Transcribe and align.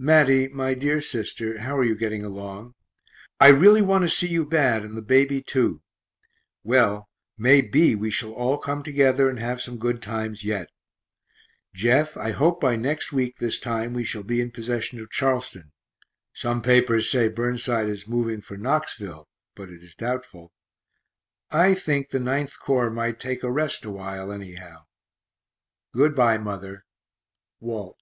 Matty, 0.00 0.46
my 0.46 0.74
dear 0.74 1.00
sister, 1.00 1.58
how 1.58 1.76
are 1.76 1.82
you 1.82 1.96
getting 1.96 2.24
along? 2.24 2.74
I 3.40 3.48
really 3.48 3.82
want 3.82 4.02
to 4.04 4.08
see 4.08 4.28
you 4.28 4.46
bad, 4.46 4.84
and 4.84 4.96
the 4.96 5.02
baby 5.02 5.42
too 5.42 5.82
well, 6.62 7.08
may 7.36 7.62
be 7.62 7.96
we 7.96 8.08
shall 8.08 8.30
all 8.32 8.58
come 8.58 8.84
together 8.84 9.28
and 9.28 9.40
have 9.40 9.60
some 9.60 9.76
good 9.76 10.00
times 10.00 10.44
yet. 10.44 10.68
Jeff, 11.74 12.16
I 12.16 12.30
hope 12.30 12.60
by 12.60 12.76
next 12.76 13.12
week 13.12 13.38
this 13.38 13.58
time 13.58 13.92
we 13.92 14.04
shall 14.04 14.22
be 14.22 14.40
in 14.40 14.52
possession 14.52 15.00
of 15.00 15.10
Charleston 15.10 15.72
some 16.32 16.62
papers 16.62 17.10
say 17.10 17.26
Burnside 17.28 17.88
is 17.88 18.06
moving 18.06 18.40
for 18.40 18.56
Knoxville, 18.56 19.26
but 19.56 19.68
it 19.68 19.82
is 19.82 19.96
doubtful 19.96 20.52
I 21.50 21.74
think 21.74 22.10
the 22.10 22.18
9th 22.20 22.56
Corps 22.60 22.88
might 22.90 23.18
take 23.18 23.42
a 23.42 23.50
rest 23.50 23.84
awhile, 23.84 24.30
anyhow. 24.30 24.84
Good 25.92 26.14
bye, 26.14 26.38
mother. 26.38 26.84
WALT. 27.58 27.96